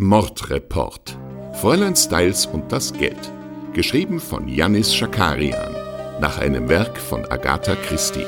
[0.00, 1.18] Mordreport.
[1.54, 3.18] Fräulein Styles und das Geld.
[3.72, 5.74] Geschrieben von Yannis Schakarian.
[6.20, 8.24] Nach einem Werk von Agatha Christie.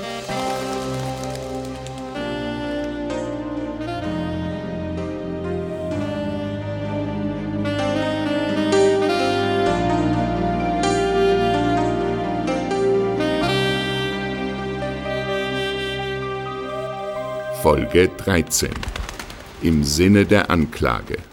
[17.62, 18.70] Folge 13.
[19.62, 21.29] Im Sinne der Anklage.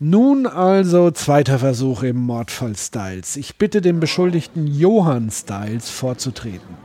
[0.00, 3.34] Nun also zweiter Versuch im Mordfall Styles.
[3.34, 6.76] Ich bitte den Beschuldigten Johann Styles vorzutreten.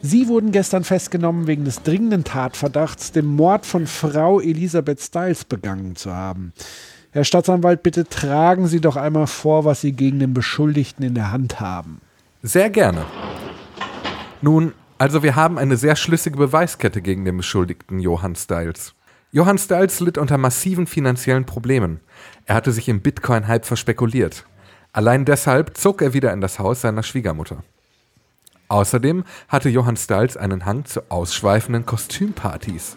[0.00, 5.96] Sie wurden gestern festgenommen wegen des dringenden Tatverdachts, den Mord von Frau Elisabeth Styles begangen
[5.96, 6.52] zu haben.
[7.10, 11.32] Herr Staatsanwalt, bitte tragen Sie doch einmal vor, was Sie gegen den Beschuldigten in der
[11.32, 12.00] Hand haben.
[12.44, 13.04] Sehr gerne.
[14.40, 18.94] Nun, also wir haben eine sehr schlüssige Beweiskette gegen den Beschuldigten Johann Styles.
[19.32, 22.00] Johann Styles litt unter massiven finanziellen Problemen.
[22.46, 24.44] Er hatte sich im Bitcoin-Hype verspekuliert.
[24.92, 27.62] Allein deshalb zog er wieder in das Haus seiner Schwiegermutter.
[28.66, 32.96] Außerdem hatte Johann Styles einen Hang zu ausschweifenden Kostümpartys.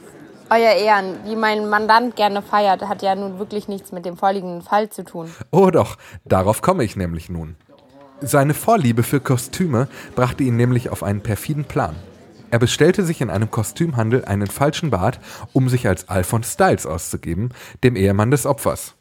[0.50, 4.64] Euer Ehren, wie mein Mandant gerne feiert, hat ja nun wirklich nichts mit dem vorliegenden
[4.64, 5.32] Fall zu tun.
[5.52, 7.56] Oh doch, darauf komme ich nämlich nun.
[8.22, 11.96] Seine Vorliebe für Kostüme brachte ihn nämlich auf einen perfiden Plan.
[12.54, 15.20] Er bestellte sich in einem Kostümhandel einen falschen Bart,
[15.54, 17.50] um sich als Alphonse Styles auszugeben,
[17.84, 18.94] dem Ehemann des Opfers.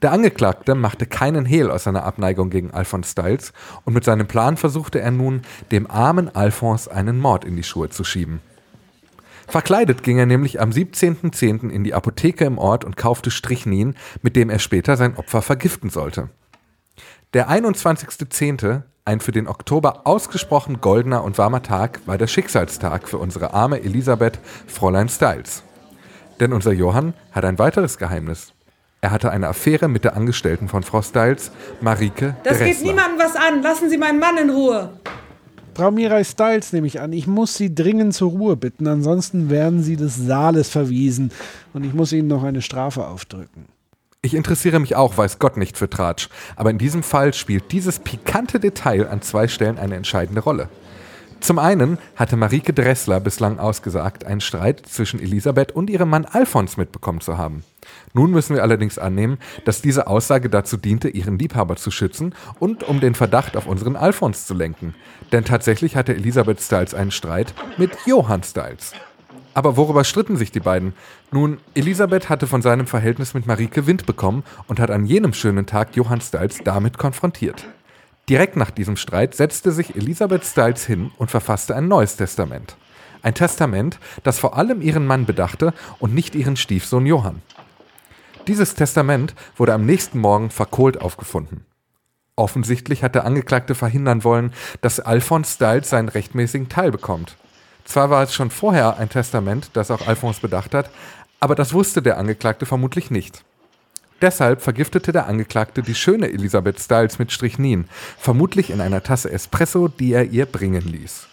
[0.00, 3.52] Der Angeklagte machte keinen Hehl aus seiner Abneigung gegen Alphonse Styles
[3.84, 5.42] und mit seinem Plan versuchte er nun,
[5.72, 8.38] dem armen Alphonse einen Mord in die Schuhe zu schieben.
[9.48, 11.70] Verkleidet ging er nämlich am 17.10.
[11.70, 15.90] in die Apotheke im Ort und kaufte Strichnin, mit dem er später sein Opfer vergiften
[15.90, 16.28] sollte.
[17.34, 23.16] Der 21.10., ein für den Oktober ausgesprochen goldener und warmer Tag, war der Schicksalstag für
[23.16, 25.62] unsere arme Elisabeth, Fräulein Styles.
[26.40, 28.52] Denn unser Johann hat ein weiteres Geheimnis.
[29.00, 32.66] Er hatte eine Affäre mit der Angestellten von Frau Styles, Marike Das Dressler.
[32.66, 33.62] geht niemandem was an.
[33.62, 34.90] Lassen Sie meinen Mann in Ruhe.
[35.74, 37.12] Frau Mirai Styles nehme ich an.
[37.12, 41.30] Ich muss Sie dringend zur Ruhe bitten, ansonsten werden Sie des Saales verwiesen
[41.72, 43.66] und ich muss Ihnen noch eine Strafe aufdrücken.
[44.20, 48.00] Ich interessiere mich auch, weiß Gott nicht für Tratsch, aber in diesem Fall spielt dieses
[48.00, 50.68] pikante Detail an zwei Stellen eine entscheidende Rolle.
[51.38, 56.76] Zum einen hatte Marike Dressler bislang ausgesagt, einen Streit zwischen Elisabeth und ihrem Mann Alfons
[56.76, 57.62] mitbekommen zu haben.
[58.12, 62.82] Nun müssen wir allerdings annehmen, dass diese Aussage dazu diente, ihren Liebhaber zu schützen und
[62.82, 64.96] um den Verdacht auf unseren Alfons zu lenken.
[65.30, 68.94] Denn tatsächlich hatte Elisabeth Styles einen Streit mit Johann Styles.
[69.54, 70.94] Aber worüber stritten sich die beiden?
[71.32, 75.66] Nun, Elisabeth hatte von seinem Verhältnis mit Marike Wind bekommen und hat an jenem schönen
[75.66, 77.66] Tag Johann Styles damit konfrontiert.
[78.28, 82.76] Direkt nach diesem Streit setzte sich Elisabeth Styles hin und verfasste ein neues Testament.
[83.22, 87.42] Ein Testament, das vor allem ihren Mann bedachte und nicht ihren Stiefsohn Johann.
[88.46, 91.64] Dieses Testament wurde am nächsten Morgen verkohlt aufgefunden.
[92.36, 97.36] Offensichtlich hat der Angeklagte verhindern wollen, dass Alphonse Styles seinen rechtmäßigen Teil bekommt.
[97.88, 100.90] Zwar war es schon vorher ein Testament, das auch Alphonse bedacht hat,
[101.40, 103.42] aber das wusste der Angeklagte vermutlich nicht.
[104.20, 107.88] Deshalb vergiftete der Angeklagte die schöne Elisabeth Styles mit Strichnin,
[108.18, 111.28] vermutlich in einer Tasse Espresso, die er ihr bringen ließ.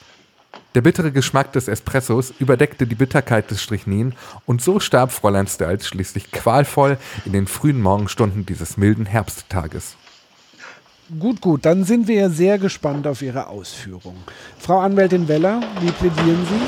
[0.75, 4.13] Der bittere Geschmack des Espressos überdeckte die Bitterkeit des Strichnin
[4.45, 9.97] und so starb Fräulein Styles schließlich qualvoll in den frühen Morgenstunden dieses milden Herbsttages.
[11.19, 14.23] Gut, gut, dann sind wir ja sehr gespannt auf Ihre Ausführungen.
[14.57, 16.61] Frau Anwältin Weller, wie plädieren Sie?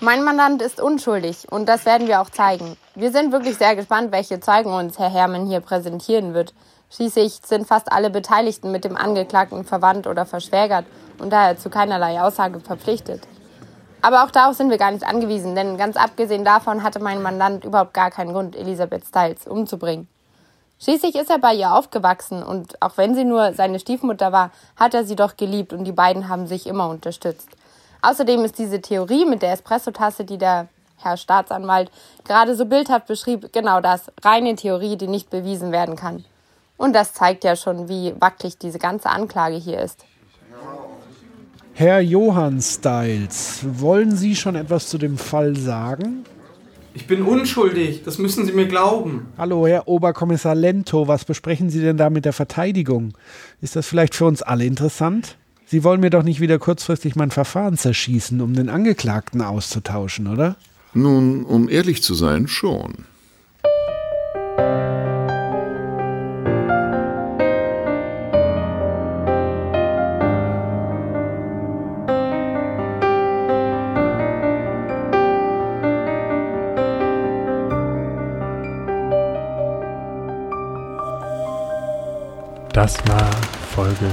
[0.00, 2.76] Mein Mandant ist unschuldig und das werden wir auch zeigen.
[2.96, 6.52] Wir sind wirklich sehr gespannt, welche Zeugen uns Herr Herrmann hier präsentieren wird.
[6.90, 10.84] Schließlich sind fast alle Beteiligten mit dem Angeklagten verwandt oder verschwägert
[11.20, 13.22] und daher zu keinerlei Aussage verpflichtet.
[14.00, 17.64] Aber auch darauf sind wir gar nicht angewiesen, denn ganz abgesehen davon hatte mein Mandant
[17.64, 20.08] überhaupt gar keinen Grund, Elisabeth Styles umzubringen.
[20.82, 24.94] Schließlich ist er bei ihr aufgewachsen und auch wenn sie nur seine Stiefmutter war, hat
[24.94, 27.48] er sie doch geliebt und die beiden haben sich immer unterstützt.
[28.02, 31.92] Außerdem ist diese Theorie mit der Espressotasse, die der Herr Staatsanwalt
[32.24, 36.24] gerade so bildhaft beschrieb, genau das, reine Theorie, die nicht bewiesen werden kann.
[36.76, 40.04] Und das zeigt ja schon, wie wackelig diese ganze Anklage hier ist.
[41.74, 46.24] Herr Johann Styles, wollen Sie schon etwas zu dem Fall sagen?
[46.94, 49.28] Ich bin unschuldig, das müssen Sie mir glauben.
[49.38, 53.14] Hallo, Herr Oberkommissar Lento, was besprechen Sie denn da mit der Verteidigung?
[53.62, 55.38] Ist das vielleicht für uns alle interessant?
[55.64, 60.56] Sie wollen mir doch nicht wieder kurzfristig mein Verfahren zerschießen, um den Angeklagten auszutauschen, oder?
[60.92, 63.06] Nun, um ehrlich zu sein, schon.
[82.72, 83.30] Das war
[83.74, 84.08] Folge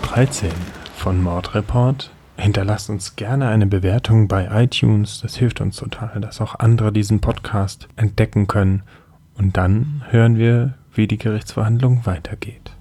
[0.00, 0.50] 13
[0.96, 2.10] von Mordreport.
[2.38, 5.20] Hinterlasst uns gerne eine Bewertung bei iTunes.
[5.20, 8.82] Das hilft uns total, dass auch andere diesen Podcast entdecken können.
[9.36, 12.72] Und dann hören wir, wie die Gerichtsverhandlung weitergeht.